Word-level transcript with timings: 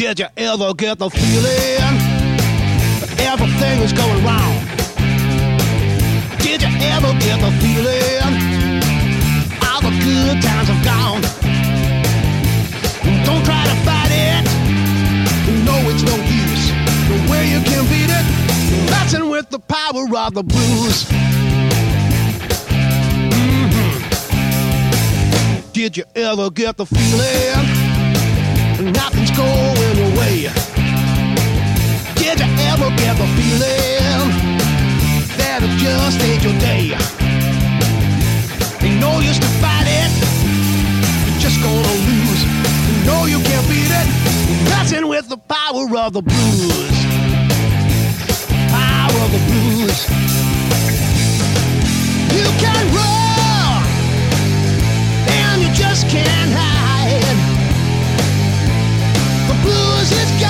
Did 0.00 0.18
you 0.18 0.28
ever 0.38 0.72
get 0.72 0.98
the 0.98 1.10
feeling 1.10 1.94
everything 3.18 3.82
is 3.82 3.92
going 3.92 4.24
wrong? 4.24 4.56
Did 6.38 6.62
you 6.62 6.70
ever 6.88 7.12
get 7.20 7.38
the 7.38 7.52
feeling 7.60 8.40
all 9.62 9.82
the 9.82 9.90
good 10.00 10.40
times 10.40 10.68
have 10.72 10.82
gone? 10.82 11.20
Don't 13.26 13.44
try 13.44 13.62
to 13.62 13.76
fight 13.84 14.10
it. 14.10 14.48
You 15.46 15.62
know 15.64 15.78
it's 15.90 16.02
no 16.02 16.16
use. 16.16 16.72
The 17.10 17.18
way 17.30 17.50
you 17.50 17.60
can 17.60 17.84
beat 17.92 18.08
it, 18.08 18.24
messing 18.90 19.28
with 19.28 19.50
the 19.50 19.58
power 19.58 20.08
of 20.16 20.32
the 20.32 20.42
blues. 20.42 21.04
Mhm. 23.28 24.00
Did 25.74 25.98
you 25.98 26.04
ever 26.16 26.48
get 26.48 26.78
the 26.78 26.86
feeling 26.86 27.79
nothing's 28.82 29.30
going 29.32 29.96
your 29.96 30.10
way? 30.16 30.48
Did 32.16 32.40
you 32.40 32.48
ever 32.70 32.88
get 32.96 33.16
the 33.16 33.28
feeling 33.36 34.28
that 35.36 35.60
it 35.62 35.76
just 35.76 36.20
ain't 36.20 36.42
your 36.42 36.56
day? 36.58 36.96
Ain't 38.80 39.00
no 39.00 39.20
use 39.20 39.38
to 39.38 39.50
fight 39.60 39.86
it. 39.86 40.10
You're 41.26 41.40
just 41.40 41.60
gonna 41.60 41.94
lose. 42.08 42.42
You 42.88 43.04
know 43.04 43.26
you 43.26 43.38
can't 43.44 43.68
beat 43.68 43.92
it. 43.92 44.08
Messing 44.70 45.08
with 45.08 45.28
the 45.28 45.36
power 45.36 45.84
of 45.98 46.12
the 46.12 46.22
blues. 46.22 46.96
Power 48.72 49.18
of 49.24 49.30
the 49.32 49.42
blues. 49.48 49.98
You 52.32 52.46
can 52.62 52.94
run, 52.94 53.09
blues 59.62 60.12
is 60.12 60.40
gone. 60.40 60.49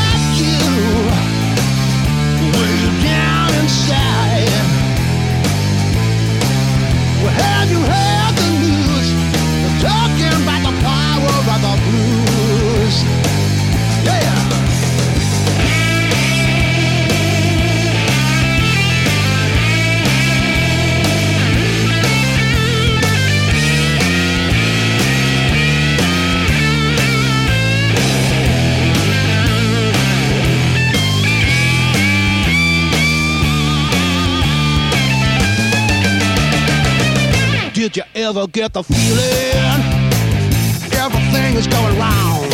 Ever 38.31 38.47
get 38.47 38.73
the 38.73 38.84
feeling 38.84 39.81
everything 40.95 41.56
is 41.56 41.67
going 41.67 41.98
wrong? 41.98 42.47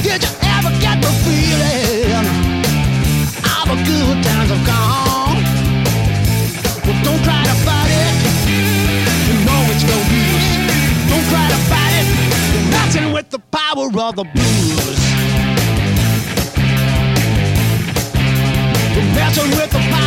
Did 0.00 0.22
you 0.24 0.32
ever 0.56 0.72
get 0.80 0.96
the 1.04 1.12
feeling 1.24 2.24
all 3.44 3.66
the 3.68 3.76
good 3.84 4.16
times 4.24 4.48
have 4.48 4.64
gone? 4.64 5.44
Well, 6.86 6.98
don't 7.04 7.22
try 7.22 7.42
to 7.50 7.56
fight 7.68 7.92
it. 8.06 8.16
You 9.28 9.36
know 9.44 9.60
it's 9.72 9.84
no 9.92 9.98
use. 10.08 10.48
Don't 11.10 11.26
try 11.28 11.46
to 11.54 11.60
fight 11.68 11.92
it. 12.00 12.06
You're 12.54 12.70
messing 12.70 13.12
with 13.12 13.28
the 13.28 13.40
power 13.52 13.88
of 14.08 14.16
the 14.16 14.24
blues. 14.24 15.00
You're 18.94 19.12
messing 19.20 19.50
with 19.50 19.70
the 19.70 19.82
power 19.90 19.99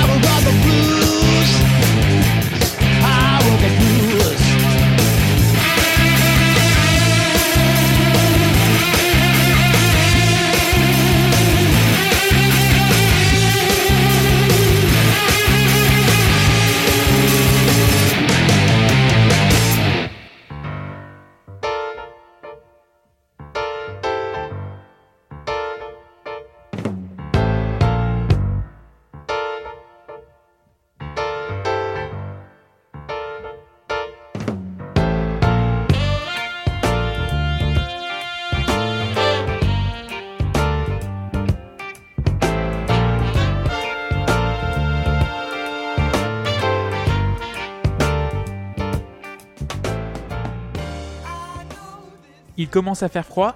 commence 52.74 53.04
à 53.04 53.08
faire 53.08 53.26
froid. 53.26 53.56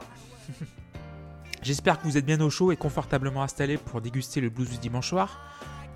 J'espère 1.63 1.99
que 1.99 2.03
vous 2.03 2.17
êtes 2.17 2.25
bien 2.25 2.39
au 2.39 2.51
chaud 2.51 2.71
et 2.71 2.77
confortablement 2.77 3.41
installés 3.41 3.77
pour 3.77 3.99
déguster 3.99 4.41
le 4.41 4.49
blues 4.49 4.69
du 4.69 4.77
dimanche 4.77 5.09
soir. 5.09 5.39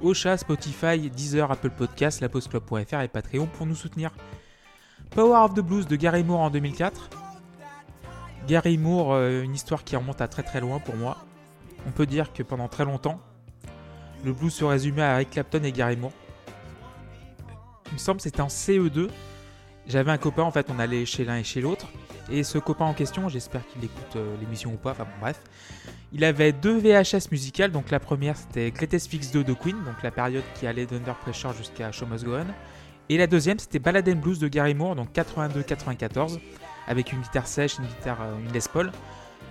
Ocha, 0.02 0.36
Spotify, 0.38 1.08
Deezer, 1.12 1.52
Apple 1.52 1.70
Podcasts, 1.70 2.20
lapostclub.fr 2.20 3.02
et 3.02 3.08
Patreon 3.08 3.46
pour 3.46 3.68
nous 3.68 3.76
soutenir. 3.76 4.10
Power 5.12 5.38
of 5.38 5.54
the 5.54 5.60
Blues 5.60 5.86
de 5.86 5.96
Gary 5.96 6.24
Moore 6.24 6.40
en 6.40 6.50
2004. 6.50 7.12
Gary 8.48 8.80
Moore, 8.80 9.14
euh, 9.14 9.44
une 9.44 9.54
histoire 9.54 9.84
qui 9.84 9.96
remonte 9.96 10.20
à 10.20 10.28
très 10.28 10.42
très 10.42 10.60
loin 10.60 10.80
pour 10.80 10.96
moi. 10.96 11.18
On 11.86 11.92
peut 11.92 12.08
dire 12.08 12.34
que 12.34 12.42
pendant 12.42 12.70
très 12.70 12.86
longtemps, 12.86 13.20
le 14.26 14.34
blues 14.34 14.52
se 14.52 14.66
résumait 14.66 15.04
à 15.04 15.14
Eric 15.14 15.30
Clapton 15.30 15.62
et 15.64 15.72
Gary 15.72 15.96
Moore. 15.96 16.14
Il 17.86 17.94
me 17.94 17.98
semble 18.00 18.18
que 18.18 18.24
c'était 18.24 18.42
en 18.42 18.48
CE2. 18.48 19.10
J'avais 19.86 20.12
un 20.12 20.18
copain, 20.18 20.42
en 20.42 20.52
fait, 20.52 20.72
on 20.72 20.80
allait 20.80 21.06
chez 21.06 21.24
l'un 21.24 21.38
et 21.38 21.44
chez 21.44 21.62
l'autre. 21.62 21.86
Et 22.31 22.44
ce 22.44 22.58
copain 22.58 22.86
en 22.86 22.94
question, 22.94 23.28
j'espère 23.28 23.68
qu'il 23.68 23.84
écoute 23.84 24.16
euh, 24.16 24.38
l'émission 24.40 24.72
ou 24.72 24.78
pas, 24.78 24.92
enfin 24.92 25.03
bon, 25.03 25.19
bref. 25.19 25.42
Il 26.14 26.24
avait 26.24 26.53
deux 26.53 26.78
VHS 26.78 27.30
musicales, 27.30 27.72
donc 27.72 27.92
la 27.92 28.00
première 28.00 28.38
c'était 28.38 28.72
Greatest 28.72 29.09
Fix 29.09 29.31
2 29.31 29.44
de 29.44 29.53
Queen, 29.53 29.75
donc 29.84 30.02
la 30.02 30.12
période 30.12 30.44
qui 30.56 30.66
allait 30.66 30.86
d'Under 30.86 31.14
Pressure 31.22 31.53
jusqu'à 31.53 31.92
Show 31.92 32.06
Must. 32.06 32.25
Et 33.09 33.18
la 33.18 33.28
deuxième 33.28 33.59
c'était 33.59 33.80
Ballad 33.80 34.09
Blues 34.18 34.40
de 34.40 34.47
Gary 34.47 34.74
Moore, 34.74 34.96
donc 34.96 35.12
82-94, 35.14 36.40
avec 36.88 37.12
une 37.12 37.19
guitare 37.19 37.47
sèche, 37.47 37.80
une 37.80 37.86
guitare, 37.86 38.22
euh, 38.22 38.40
une 38.40 38.53
Les 38.53 38.62
Paul. 38.72 38.92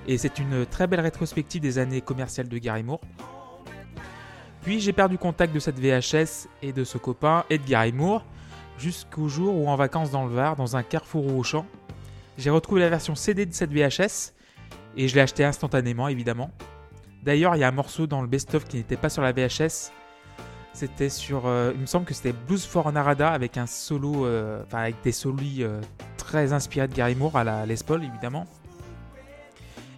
Et 0.07 0.17
c'est 0.17 0.39
une 0.39 0.65
très 0.65 0.87
belle 0.87 1.01
rétrospective 1.01 1.61
des 1.61 1.77
années 1.79 2.01
commerciales 2.01 2.49
de 2.49 2.57
Gary 2.57 2.83
Moore. 2.83 3.01
Puis 4.63 4.81
j'ai 4.81 4.95
perdu 4.95 5.19
contact 5.19 5.55
de 5.55 5.59
cette 5.59 5.79
VHS 5.79 6.49
et 6.63 6.73
de 6.73 6.85
ce 6.85 6.97
copain 6.97 7.45
et 7.51 7.59
de 7.59 7.65
Gary 7.65 7.93
Moore, 7.93 8.25
jusqu'au 8.79 9.29
jour 9.29 9.55
où 9.55 9.69
en 9.69 9.77
vacances 9.77 10.11
dans 10.11 10.25
le 10.25 10.33
Var, 10.33 10.57
dans 10.57 10.77
un 10.77 10.83
carrefour 10.83 11.37
au 11.37 11.43
champ, 11.43 11.67
j'ai 12.41 12.51
retrouvé 12.51 12.81
la 12.81 12.89
version 12.89 13.15
CD 13.15 13.45
de 13.45 13.53
cette 13.53 13.71
VHS 13.71 14.33
et 14.97 15.09
je 15.09 15.15
l'ai 15.15 15.21
acheté 15.21 15.45
instantanément 15.45 16.09
évidemment. 16.09 16.51
D'ailleurs, 17.23 17.55
il 17.55 17.59
y 17.59 17.65
a 17.65 17.69
un 17.69 17.73
morceau 17.73 18.07
dans 18.07 18.23
le 18.23 18.29
best-of 18.29 18.65
qui 18.65 18.79
n'était 18.79 18.97
pas 18.97 19.11
sur 19.11 19.23
la 19.23 19.33
VHS. 19.33 19.93
C'était 20.73 21.11
sur, 21.11 21.47
euh, 21.47 21.73
il 21.75 21.81
me 21.81 21.87
semble 21.87 22.07
que 22.07 22.15
c'était 22.15 22.33
Blues 22.33 22.65
for 22.65 22.91
Narada 22.93 23.31
avec 23.31 23.59
un 23.59 23.67
solo, 23.67 24.25
euh, 24.25 24.63
enfin 24.65 24.79
avec 24.79 24.97
des 25.03 25.13
solis 25.13 25.63
euh, 25.63 25.81
très 26.17 26.55
inspirés 26.55 26.89
de 26.89 26.95
Gary 26.95 27.15
Moore 27.15 27.37
à 27.37 27.45
la 27.45 27.67
Les 27.67 27.77
Paul 27.87 28.03
évidemment. 28.03 28.47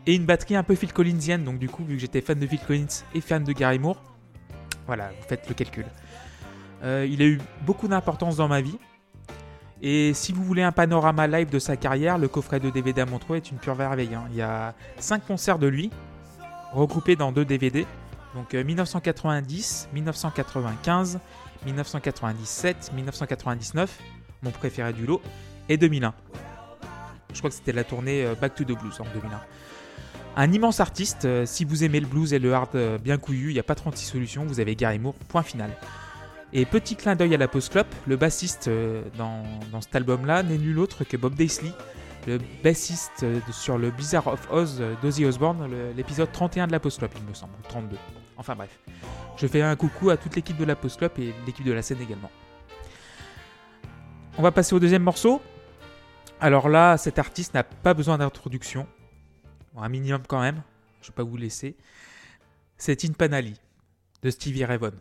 Et 0.06 0.16
une 0.16 0.26
batterie 0.26 0.56
un 0.56 0.64
peu 0.64 0.74
Phil 0.74 0.92
Collinsienne, 0.92 1.44
donc 1.44 1.60
du 1.60 1.68
coup 1.68 1.84
vu 1.84 1.94
que 1.94 2.00
j'étais 2.00 2.22
fan 2.22 2.40
de 2.40 2.46
Phil 2.46 2.58
Collins 2.58 3.04
et 3.14 3.20
fan 3.20 3.44
de 3.44 3.52
Gary 3.52 3.78
Moore, 3.78 4.02
voilà, 4.86 5.10
vous 5.10 5.28
faites 5.28 5.48
le 5.48 5.54
calcul. 5.54 5.86
Il 6.84 7.22
a 7.22 7.26
eu 7.26 7.40
beaucoup 7.64 7.86
d'importance 7.86 8.34
dans 8.34 8.48
ma 8.48 8.60
vie. 8.60 8.76
Et 9.84 10.14
si 10.14 10.32
vous 10.32 10.44
voulez 10.44 10.62
un 10.62 10.70
panorama 10.70 11.26
live 11.26 11.50
de 11.50 11.58
sa 11.58 11.76
carrière, 11.76 12.16
le 12.16 12.28
coffret 12.28 12.60
de 12.60 12.70
DVD 12.70 13.00
à 13.00 13.06
Montreux 13.06 13.36
est 13.36 13.50
une 13.50 13.58
pure 13.58 13.74
merveille. 13.74 14.14
hein. 14.14 14.24
Il 14.30 14.36
y 14.36 14.42
a 14.42 14.74
5 14.98 15.26
concerts 15.26 15.58
de 15.58 15.66
lui, 15.66 15.90
regroupés 16.72 17.16
dans 17.16 17.32
deux 17.32 17.44
DVD. 17.44 17.84
Donc 18.36 18.54
euh, 18.54 18.62
1990, 18.62 19.88
1995, 19.92 21.18
1997, 21.66 22.92
1999, 22.94 23.98
mon 24.44 24.50
préféré 24.52 24.92
du 24.92 25.04
lot, 25.04 25.20
et 25.68 25.76
2001. 25.76 26.14
Je 27.32 27.38
crois 27.38 27.50
que 27.50 27.56
c'était 27.56 27.72
la 27.72 27.82
tournée 27.84 28.24
euh, 28.24 28.34
Back 28.40 28.54
to 28.54 28.62
the 28.62 28.78
Blues 28.78 29.00
en 29.00 29.04
2001. 29.14 29.40
Un 30.36 30.52
immense 30.52 30.80
artiste, 30.80 31.24
euh, 31.24 31.44
si 31.44 31.64
vous 31.64 31.82
aimez 31.84 32.00
le 32.00 32.06
blues 32.06 32.32
et 32.32 32.38
le 32.38 32.54
hard 32.54 32.70
euh, 32.74 32.98
bien 32.98 33.18
couillu, 33.18 33.50
il 33.50 33.54
n'y 33.54 33.60
a 33.60 33.64
pas 33.64 33.74
36 33.74 34.06
solutions, 34.06 34.44
vous 34.46 34.60
avez 34.60 34.76
Gary 34.76 34.98
Moore, 34.98 35.14
point 35.28 35.42
final. 35.42 35.70
Et 36.54 36.66
petit 36.66 36.96
clin 36.96 37.16
d'œil 37.16 37.34
à 37.34 37.38
la 37.38 37.48
Club, 37.48 37.86
le 38.06 38.16
bassiste 38.16 38.68
euh, 38.68 39.02
dans, 39.16 39.42
cet 39.80 39.96
album-là 39.96 40.42
n'est 40.42 40.58
nul 40.58 40.78
autre 40.78 41.04
que 41.04 41.16
Bob 41.16 41.34
Daisley, 41.34 41.72
le 42.26 42.38
bassiste 42.62 43.24
de- 43.24 43.40
sur 43.52 43.78
le 43.78 43.90
Blizzard 43.90 44.26
of 44.26 44.50
Oz 44.50 44.78
euh, 44.80 44.94
d'Ozzy 45.02 45.24
Osbourne, 45.24 45.66
l'épisode 45.96 46.30
31 46.30 46.66
de 46.66 46.72
la 46.72 46.78
Club, 46.78 47.10
il 47.16 47.22
me 47.24 47.32
semble, 47.32 47.54
ou 47.58 47.68
32. 47.68 47.96
Enfin 48.36 48.54
bref. 48.54 48.78
Je 49.38 49.46
fais 49.46 49.62
un 49.62 49.74
coucou 49.76 50.10
à 50.10 50.18
toute 50.18 50.36
l'équipe 50.36 50.58
de 50.58 50.64
la 50.64 50.74
Club 50.74 51.12
et 51.18 51.32
l'équipe 51.46 51.64
de 51.64 51.72
la 51.72 51.80
scène 51.80 52.02
également. 52.02 52.30
On 54.36 54.42
va 54.42 54.52
passer 54.52 54.74
au 54.74 54.80
deuxième 54.80 55.02
morceau. 55.02 55.40
Alors 56.38 56.68
là, 56.68 56.98
cet 56.98 57.18
artiste 57.18 57.54
n'a 57.54 57.64
pas 57.64 57.94
besoin 57.94 58.18
d'introduction. 58.18 58.86
Un 59.76 59.88
minimum 59.88 60.22
quand 60.28 60.40
même. 60.40 60.62
Je 61.00 61.06
ne 61.06 61.12
vais 61.12 61.16
pas 61.16 61.22
vous 61.22 61.36
laisser. 61.36 61.76
C'est 62.76 63.04
In 63.04 63.12
Panali 63.12 63.54
de 64.22 64.30
Stevie 64.30 64.64
Ray 64.64 64.76
Vaughan. 64.76 64.98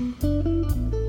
Música 0.00 0.99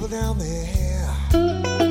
people 0.00 0.08
down 0.16 0.38
there. 0.38 1.89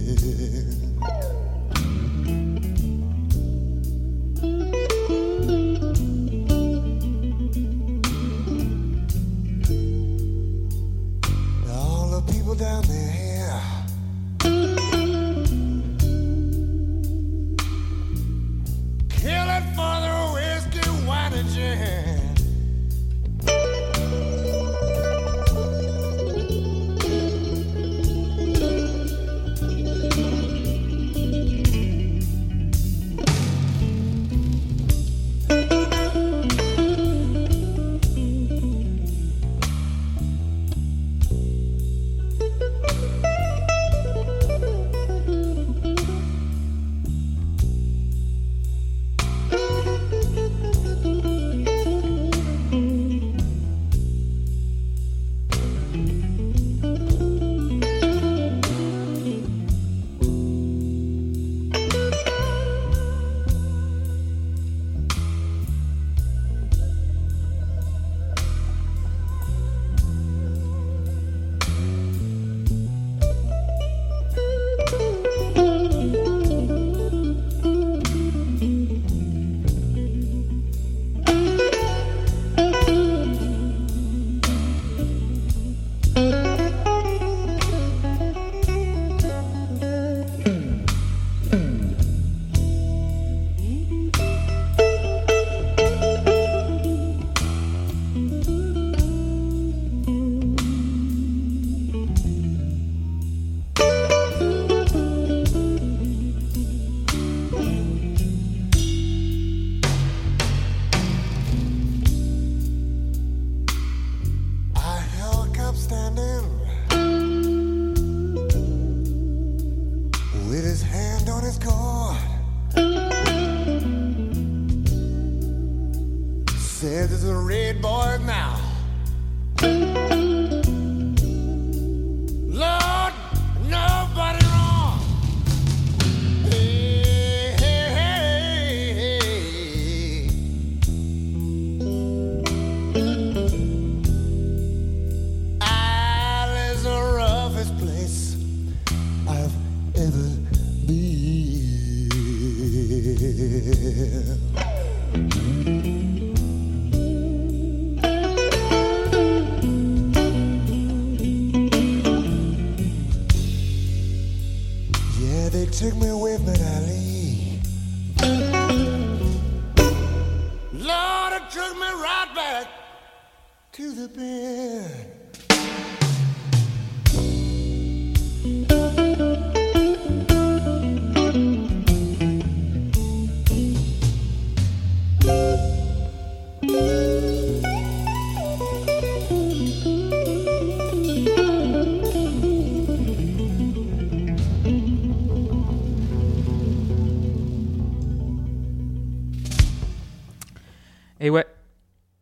All 0.00 0.89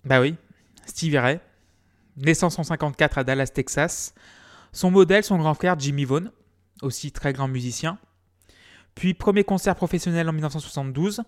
bah 0.09 0.23
oui, 0.23 0.37
Steve 0.87 1.21
Ray, 1.21 1.39
naissance 2.17 2.59
en 2.59 2.63
54 2.63 3.19
à 3.19 3.25
Dallas, 3.25 3.49
Texas. 3.49 4.15
Son 4.73 4.91
modèle, 4.91 5.23
son 5.23 5.37
grand 5.37 5.53
frère 5.53 5.79
Jimmy 5.79 6.07
Vaughan, 6.07 6.29
aussi 6.81 7.13
très 7.13 7.35
grand 7.35 7.47
musicien. 7.47 7.99
Puis 8.95 9.13
premier 9.13 9.45
concert 9.45 9.75
professionnel 9.75 10.27
en 10.27 10.33
1972. 10.33 11.21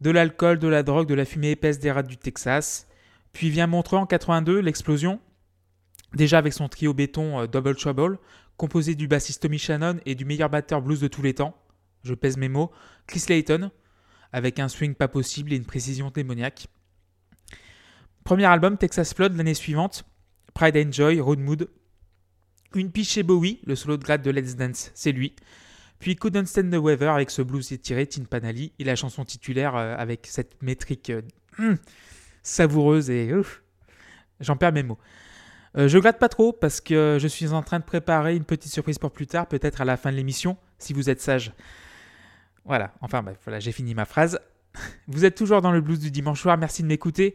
De 0.00 0.10
l'alcool, 0.10 0.60
de 0.60 0.68
la 0.68 0.84
drogue, 0.84 1.08
de 1.08 1.14
la 1.14 1.24
fumée 1.24 1.50
épaisse 1.50 1.80
des 1.80 1.90
rats 1.90 2.04
du 2.04 2.16
Texas. 2.16 2.86
Puis 3.32 3.50
vient 3.50 3.66
Montreux 3.66 3.98
en 3.98 4.06
82, 4.06 4.60
l'explosion. 4.60 5.18
Déjà 6.14 6.38
avec 6.38 6.52
son 6.52 6.68
trio 6.68 6.94
béton 6.94 7.40
euh, 7.40 7.46
Double 7.48 7.74
Trouble, 7.74 8.18
composé 8.56 8.94
du 8.94 9.08
bassiste 9.08 9.42
Tommy 9.42 9.58
Shannon 9.58 9.98
et 10.06 10.14
du 10.14 10.24
meilleur 10.24 10.50
batteur 10.50 10.82
blues 10.82 11.00
de 11.00 11.08
tous 11.08 11.20
les 11.20 11.34
temps, 11.34 11.56
je 12.04 12.14
pèse 12.14 12.36
mes 12.36 12.48
mots, 12.48 12.70
Chris 13.08 13.24
Layton, 13.28 13.72
avec 14.32 14.60
un 14.60 14.68
swing 14.68 14.94
pas 14.94 15.08
possible 15.08 15.52
et 15.52 15.56
une 15.56 15.64
précision 15.64 16.10
démoniaque. 16.10 16.68
Premier 18.28 18.44
album 18.44 18.76
Texas 18.76 19.14
Flood 19.14 19.38
l'année 19.38 19.54
suivante, 19.54 20.04
Pride 20.52 20.76
and 20.76 20.92
Joy, 20.92 21.18
Road 21.18 21.38
Mood. 21.38 21.70
Une 22.74 22.92
piche 22.92 23.12
chez 23.12 23.22
Bowie, 23.22 23.58
le 23.64 23.74
solo 23.74 23.96
de 23.96 24.04
grade 24.04 24.20
de 24.20 24.30
Let's 24.30 24.54
Dance, 24.54 24.90
c'est 24.92 25.12
lui. 25.12 25.34
Puis 25.98 26.14
Couldn't 26.14 26.44
Stand 26.44 26.70
the 26.70 26.76
Weather 26.76 27.10
avec 27.10 27.30
ce 27.30 27.40
blues 27.40 27.72
étiré, 27.72 28.06
Tin 28.06 28.24
Panali, 28.24 28.74
et 28.78 28.84
la 28.84 28.96
chanson 28.96 29.24
titulaire 29.24 29.76
euh, 29.76 29.96
avec 29.96 30.26
cette 30.26 30.62
métrique 30.62 31.08
euh, 31.08 31.22
hum, 31.58 31.78
savoureuse 32.42 33.08
et 33.08 33.32
j'en 34.40 34.56
perds 34.56 34.74
mes 34.74 34.82
mots. 34.82 34.98
Euh, 35.78 35.88
je 35.88 35.96
gratte 35.96 36.18
pas 36.18 36.28
trop 36.28 36.52
parce 36.52 36.82
que 36.82 37.16
je 37.18 37.28
suis 37.28 37.54
en 37.54 37.62
train 37.62 37.78
de 37.78 37.84
préparer 37.86 38.36
une 38.36 38.44
petite 38.44 38.70
surprise 38.70 38.98
pour 38.98 39.10
plus 39.10 39.26
tard, 39.26 39.46
peut-être 39.46 39.80
à 39.80 39.86
la 39.86 39.96
fin 39.96 40.12
de 40.12 40.16
l'émission, 40.16 40.58
si 40.78 40.92
vous 40.92 41.08
êtes 41.08 41.22
sage. 41.22 41.54
Voilà, 42.66 42.92
enfin 43.00 43.22
bref, 43.22 43.38
voilà, 43.44 43.58
j'ai 43.58 43.72
fini 43.72 43.94
ma 43.94 44.04
phrase. 44.04 44.38
Vous 45.06 45.24
êtes 45.24 45.34
toujours 45.34 45.62
dans 45.62 45.72
le 45.72 45.80
blues 45.80 45.98
du 45.98 46.10
dimanche 46.10 46.42
soir. 46.42 46.58
Merci 46.58 46.82
de 46.82 46.88
m'écouter. 46.88 47.34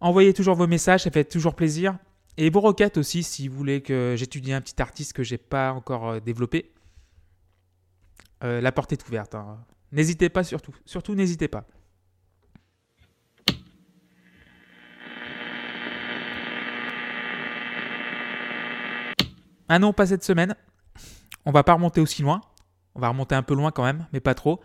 Envoyez 0.00 0.32
toujours 0.32 0.54
vos 0.54 0.66
messages, 0.66 1.02
ça 1.02 1.10
fait 1.10 1.24
toujours 1.24 1.54
plaisir. 1.54 1.98
Et 2.36 2.48
vos 2.48 2.60
requêtes 2.60 2.96
aussi, 2.96 3.22
si 3.22 3.48
vous 3.48 3.56
voulez 3.56 3.82
que 3.82 4.14
j'étudie 4.16 4.52
un 4.52 4.60
petit 4.60 4.80
artiste 4.80 5.12
que 5.12 5.22
j'ai 5.22 5.36
pas 5.38 5.72
encore 5.72 6.08
euh, 6.08 6.20
développé. 6.20 6.72
Euh, 8.42 8.60
la 8.62 8.72
porte 8.72 8.92
est 8.92 9.06
ouverte. 9.06 9.34
hein. 9.34 9.58
N'hésitez 9.92 10.30
pas 10.30 10.42
surtout. 10.44 10.74
Surtout, 10.86 11.14
n'hésitez 11.14 11.48
pas. 11.48 11.66
Ah 19.68 19.78
non, 19.78 19.92
pas 19.92 20.06
cette 20.06 20.24
semaine. 20.24 20.54
On 21.44 21.52
va 21.52 21.62
pas 21.62 21.74
remonter 21.74 22.00
aussi 22.00 22.22
loin. 22.22 22.40
On 22.94 23.00
va 23.00 23.08
remonter 23.08 23.34
un 23.34 23.42
peu 23.42 23.54
loin 23.54 23.70
quand 23.70 23.84
même, 23.84 24.06
mais 24.12 24.20
pas 24.20 24.34
trop. 24.34 24.60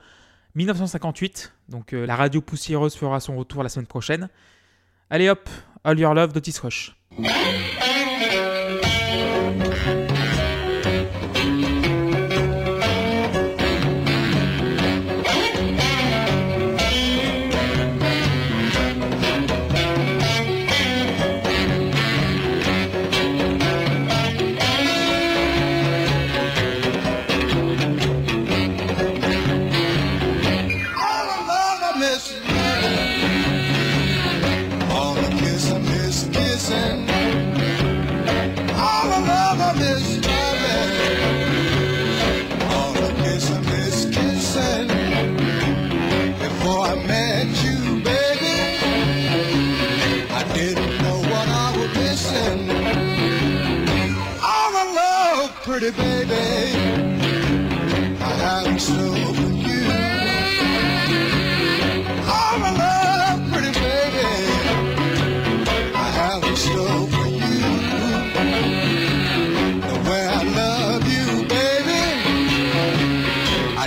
1958, 0.56 1.54
donc 1.70 1.94
euh, 1.94 2.06
la 2.06 2.16
radio 2.16 2.42
poussiéreuse 2.42 2.96
fera 2.96 3.20
son 3.20 3.36
retour 3.36 3.62
la 3.62 3.70
semaine 3.70 3.88
prochaine. 3.88 4.30
Allez 5.10 5.30
hop, 5.30 5.48
All 5.84 6.00
Your 6.00 6.16
Love 6.16 6.34
d'Otis 6.34 6.60
Rush. 6.64 6.96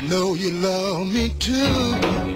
Know 0.08 0.34
you 0.34 0.50
love 0.52 1.12
me 1.12 1.28
too. 1.38 2.27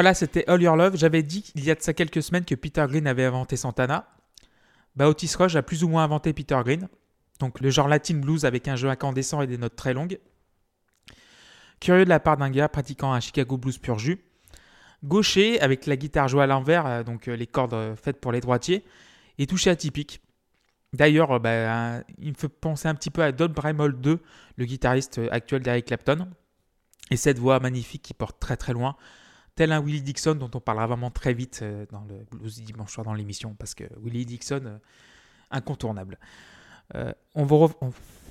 Voilà, 0.00 0.14
c'était 0.14 0.48
All 0.48 0.62
Your 0.62 0.76
Love. 0.76 0.96
J'avais 0.96 1.22
dit 1.22 1.52
il 1.54 1.62
y 1.62 1.70
a 1.70 1.74
de 1.74 1.82
ça 1.82 1.92
quelques 1.92 2.22
semaines 2.22 2.46
que 2.46 2.54
Peter 2.54 2.86
Green 2.88 3.06
avait 3.06 3.26
inventé 3.26 3.56
Santana. 3.56 4.08
Bah, 4.96 5.10
Otis 5.10 5.30
Rush 5.36 5.56
a 5.56 5.62
plus 5.62 5.84
ou 5.84 5.90
moins 5.90 6.04
inventé 6.04 6.32
Peter 6.32 6.58
Green. 6.64 6.88
Donc 7.38 7.60
le 7.60 7.68
genre 7.68 7.86
latin 7.86 8.14
blues 8.14 8.46
avec 8.46 8.66
un 8.66 8.76
jeu 8.76 8.88
incandescent 8.88 9.42
et 9.42 9.46
des 9.46 9.58
notes 9.58 9.76
très 9.76 9.92
longues. 9.92 10.18
Curieux 11.80 12.06
de 12.06 12.08
la 12.08 12.18
part 12.18 12.38
d'un 12.38 12.48
gars 12.48 12.70
pratiquant 12.70 13.12
un 13.12 13.20
Chicago 13.20 13.58
blues 13.58 13.76
pur 13.76 13.98
jus. 13.98 14.24
Gaucher 15.04 15.60
avec 15.60 15.84
la 15.84 15.96
guitare 15.96 16.28
jouée 16.28 16.44
à 16.44 16.46
l'envers, 16.46 16.86
euh, 16.86 17.02
donc 17.02 17.28
euh, 17.28 17.36
les 17.36 17.46
cordes 17.46 17.74
euh, 17.74 17.94
faites 17.94 18.22
pour 18.22 18.32
les 18.32 18.40
droitiers, 18.40 18.86
et 19.36 19.46
touché 19.46 19.68
atypique. 19.68 20.22
D'ailleurs, 20.94 21.40
bah, 21.40 22.00
il 22.16 22.30
me 22.30 22.36
fait 22.38 22.48
penser 22.48 22.88
un 22.88 22.94
petit 22.94 23.10
peu 23.10 23.22
à 23.22 23.32
Don 23.32 23.50
Bramall 23.50 24.00
2, 24.00 24.18
le 24.56 24.64
guitariste 24.64 25.20
actuel 25.30 25.60
d'Eric 25.62 25.84
Clapton. 25.84 26.26
Et 27.10 27.18
cette 27.18 27.38
voix 27.38 27.60
magnifique 27.60 28.00
qui 28.00 28.14
porte 28.14 28.40
très 28.40 28.56
très 28.56 28.72
loin, 28.72 28.96
tel 29.60 29.72
un 29.72 29.80
Willie 29.82 30.00
Dixon 30.00 30.36
dont 30.36 30.50
on 30.54 30.60
parlera 30.60 30.86
vraiment 30.86 31.10
très 31.10 31.34
vite 31.34 31.60
euh, 31.60 31.84
dans 31.90 32.02
le 32.08 32.24
blues 32.30 32.62
dimanche 32.62 32.94
soir 32.94 33.04
dans 33.04 33.12
l'émission, 33.12 33.54
parce 33.58 33.74
que 33.74 33.84
Willie 34.02 34.24
Dixon, 34.24 34.62
euh, 34.64 34.78
incontournable. 35.50 36.18
Euh, 36.94 37.12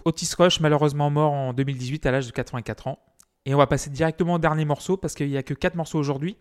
Otis 0.06 0.32
Rush, 0.36 0.60
malheureusement 0.60 1.12
mort 1.12 1.32
en 1.32 1.54
2018 1.54 2.08
à 2.08 2.12
l'âge 2.12 2.26
de 2.26 2.32
84 2.32 2.88
ans. 2.88 2.98
Et 3.46 3.54
on 3.54 3.60
va 3.60 3.68
passer 3.68 3.92
directement 3.92 4.34
au 4.34 4.40
dernier 4.40 4.66
morceau, 4.66 4.98
parce 4.98 5.14
qu'il 5.14 5.30
n'y 5.30 5.38
a 5.38 5.44
que 5.44 5.54
4 5.54 5.76
morceaux 5.76 6.00
aujourd'hui. 6.00 6.36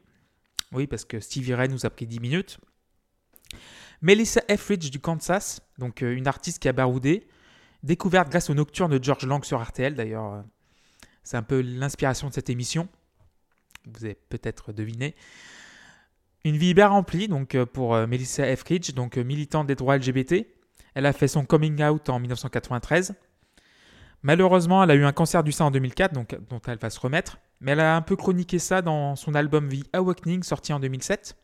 Oui, 0.73 0.87
parce 0.87 1.05
que 1.05 1.21
Stevie 1.21 1.53
Ray 1.53 1.69
nous 1.69 1.85
a 1.85 1.91
pris 1.91 2.07
10 2.07 2.21
minutes. 2.21 2.59
Melissa 4.01 4.41
Etheridge 4.49 4.91
du 4.91 5.01
Kansas, 5.01 5.61
donc 5.77 6.03
euh, 6.03 6.17
une 6.17 6.27
artiste 6.27 6.61
qui 6.61 6.69
a 6.71 6.73
baroudé, 6.73 7.29
découverte 7.83 8.31
grâce 8.31 8.49
au 8.49 8.55
nocturne 8.55 8.99
de 8.99 9.05
George 9.05 9.27
Lang 9.27 9.45
sur 9.45 9.63
RTL. 9.63 9.95
D'ailleurs, 9.95 10.45
c'est 11.25 11.37
un 11.37 11.43
peu 11.43 11.61
l'inspiration 11.61 12.29
de 12.29 12.33
cette 12.33 12.49
émission. 12.49 12.89
Vous 13.95 14.05
avez 14.05 14.15
peut-être 14.15 14.73
deviné. 14.73 15.15
Une 16.45 16.57
vie 16.57 16.75
bien 16.75 16.89
remplie 16.89 17.29
donc 17.29 17.55
euh, 17.55 17.67
pour 17.67 17.95
euh, 17.95 18.07
Melissa 18.07 18.49
Etheridge, 18.49 18.95
donc 18.95 19.19
euh, 19.19 19.25
militante 19.25 19.67
des 19.67 19.75
droits 19.75 19.97
LGBT. 19.97 20.47
Elle 20.95 21.07
a 21.07 21.13
fait 21.13 21.29
son 21.29 21.45
coming 21.45 21.83
out 21.83 22.09
en 22.09 22.19
1993. 22.19 23.15
Malheureusement, 24.23 24.83
elle 24.83 24.91
a 24.91 24.95
eu 24.95 25.05
un 25.05 25.13
cancer 25.13 25.45
du 25.45 25.53
sein 25.53 25.67
en 25.67 25.71
2004, 25.71 26.13
donc, 26.13 26.37
dont 26.49 26.61
elle 26.67 26.79
va 26.79 26.91
se 26.91 26.99
remettre. 26.99 27.39
Mais 27.61 27.73
elle 27.73 27.81
a 27.81 27.97
un 27.97 28.03
peu 28.03 28.17
chroniqué 28.17 28.59
ça 28.59 28.83
dans 28.83 29.15
son 29.15 29.35
album 29.35 29.69
The 29.69 29.85
Awakening, 29.93 30.43
sorti 30.43 30.73
en 30.73 30.81
2007. 30.81 31.37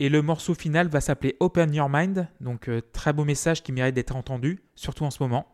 Et 0.00 0.08
le 0.08 0.22
morceau 0.22 0.54
final 0.54 0.86
va 0.86 1.00
s'appeler 1.00 1.36
Open 1.40 1.74
Your 1.74 1.88
Mind, 1.88 2.28
donc 2.40 2.70
très 2.92 3.12
beau 3.12 3.24
message 3.24 3.64
qui 3.64 3.72
mérite 3.72 3.96
d'être 3.96 4.14
entendu, 4.14 4.62
surtout 4.76 5.04
en 5.04 5.10
ce 5.10 5.20
moment. 5.20 5.48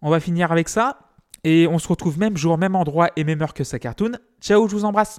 On 0.00 0.08
va 0.08 0.20
finir 0.20 0.50
avec 0.50 0.70
ça, 0.70 1.11
et 1.44 1.66
on 1.66 1.80
se 1.80 1.88
retrouve 1.88 2.20
même 2.20 2.36
jour, 2.36 2.56
même 2.56 2.76
endroit 2.76 3.10
et 3.16 3.24
même 3.24 3.42
heure 3.42 3.52
que 3.52 3.64
sa 3.64 3.80
cartoon. 3.80 4.12
Ciao, 4.40 4.68
je 4.68 4.76
vous 4.76 4.84
embrasse. 4.84 5.18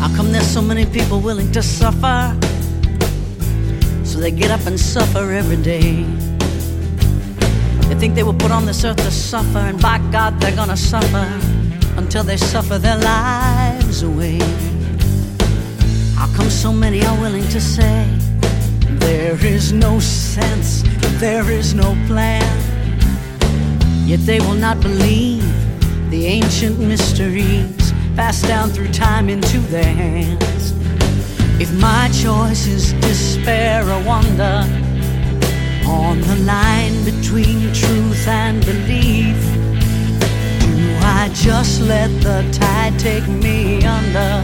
How 0.00 0.08
come 0.16 0.30
there's 0.30 0.46
so 0.46 0.62
many 0.62 0.86
people 0.86 1.18
willing 1.18 1.50
to 1.50 1.62
suffer? 1.62 2.32
So 4.04 4.20
they 4.20 4.30
get 4.30 4.52
up 4.52 4.64
and 4.68 4.78
suffer 4.78 5.32
every 5.32 5.56
day. 5.56 6.04
They 7.94 8.00
think 8.00 8.16
they 8.16 8.24
were 8.24 8.32
put 8.32 8.50
on 8.50 8.66
this 8.66 8.84
earth 8.84 8.96
to 8.96 9.10
suffer, 9.12 9.58
and 9.58 9.80
by 9.80 9.98
God, 10.10 10.40
they're 10.40 10.56
gonna 10.56 10.76
suffer 10.76 11.24
until 11.96 12.24
they 12.24 12.36
suffer 12.36 12.76
their 12.76 12.96
lives 12.96 14.02
away. 14.02 14.40
How 16.16 16.26
come 16.34 16.50
so 16.50 16.72
many 16.72 17.06
are 17.06 17.20
willing 17.20 17.46
to 17.50 17.60
say 17.60 18.04
there 18.98 19.38
is 19.46 19.72
no 19.72 20.00
sense, 20.00 20.82
there 21.20 21.48
is 21.48 21.72
no 21.72 21.96
plan? 22.08 22.42
Yet 24.08 24.26
they 24.26 24.40
will 24.40 24.58
not 24.66 24.80
believe 24.80 25.44
the 26.10 26.26
ancient 26.26 26.80
mysteries 26.80 27.92
passed 28.16 28.44
down 28.48 28.70
through 28.70 28.90
time 28.90 29.28
into 29.28 29.58
their 29.70 29.84
hands. 29.84 30.72
If 31.60 31.72
my 31.80 32.08
choice 32.08 32.66
is 32.66 32.92
despair 32.94 33.88
or 33.88 34.02
wonder, 34.02 34.83
on 35.86 36.20
the 36.20 36.36
line 36.36 37.04
between 37.04 37.72
truth 37.72 38.26
and 38.26 38.64
belief, 38.64 39.36
do 40.60 40.96
I 41.00 41.30
just 41.34 41.80
let 41.82 42.08
the 42.22 42.46
tide 42.52 42.98
take 42.98 43.26
me 43.28 43.84
under? 43.84 44.42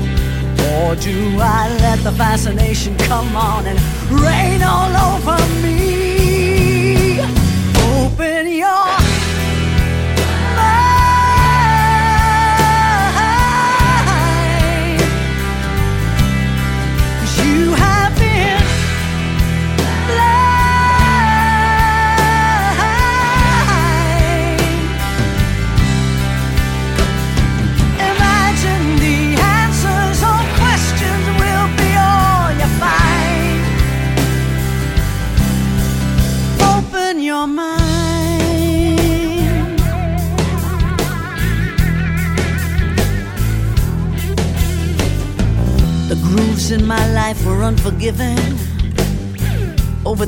Or 0.73 0.95
do 0.97 1.39
I 1.41 1.69
let 1.81 1.99
the 2.01 2.13
fascination 2.13 2.97
come 2.99 3.35
on 3.35 3.67
and 3.67 3.79
rain 4.11 4.63
all 4.63 4.95
over 5.15 5.39
me? 5.63 7.21
Open 7.95 8.47
your 8.49 9.00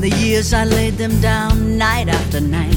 the 0.03 0.09
years, 0.17 0.53
I 0.53 0.65
laid 0.65 0.95
them 0.95 1.21
down 1.21 1.77
night 1.77 2.09
after 2.09 2.41
night. 2.41 2.75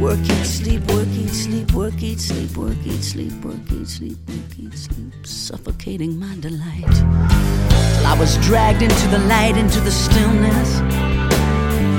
Work, 0.00 0.20
eat, 0.20 0.46
sleep, 0.46 0.82
work, 0.92 1.08
eat, 1.08 1.30
sleep, 1.30 1.72
work, 1.72 2.00
eat, 2.00 2.20
sleep, 2.20 2.56
work, 2.56 2.76
eat, 2.86 3.02
sleep, 3.02 3.32
work, 3.44 3.56
eat, 3.72 3.88
sleep, 3.88 4.18
work, 4.28 4.52
eat, 4.56 4.72
sleep, 4.72 5.26
suffocating 5.26 6.20
my 6.20 6.32
delight. 6.38 6.94
Till 6.94 8.06
I 8.06 8.16
was 8.16 8.36
dragged 8.38 8.82
into 8.82 9.08
the 9.08 9.18
light, 9.26 9.56
into 9.56 9.80
the 9.80 9.90
stillness, 9.90 10.78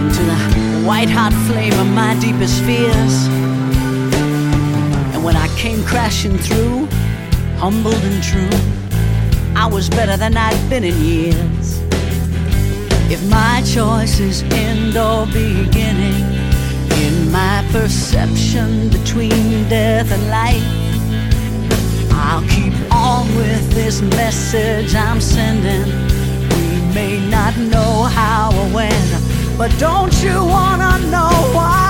into 0.06 0.24
the 0.24 0.40
white 0.88 1.10
hot 1.10 1.34
flame 1.48 1.78
of 1.78 1.88
my 1.88 2.18
deepest 2.22 2.64
fears. 2.64 3.28
And 5.14 5.22
when 5.22 5.36
I 5.36 5.50
came 5.58 5.84
crashing 5.84 6.38
through, 6.38 6.88
humbled 7.58 8.02
and 8.10 8.24
true, 8.24 8.58
I 9.54 9.68
was 9.68 9.90
better 9.90 10.16
than 10.16 10.38
I'd 10.38 10.70
been 10.70 10.86
in 10.86 10.98
years. 11.04 11.83
If 13.14 13.30
my 13.30 13.62
choice 13.62 14.20
is 14.20 14.42
end 14.42 14.98
or 14.98 15.28
beginning, 15.28 16.26
in 17.06 17.32
my 17.32 17.64
perception 17.72 18.90
between 18.90 19.70
death 19.70 20.12
and 20.12 20.24
life, 20.32 22.12
I'll 22.12 22.42
keep 22.50 22.74
on 22.92 23.28
with 23.36 23.72
this 23.72 24.02
message 24.02 24.96
I'm 24.96 25.22
sending. 25.22 25.86
We 26.56 26.94
may 26.96 27.30
not 27.30 27.56
know 27.56 28.02
how 28.06 28.50
or 28.52 28.68
when, 28.74 29.58
but 29.60 29.70
don't 29.78 30.16
you 30.24 30.44
wanna 30.44 30.98
know 31.12 31.83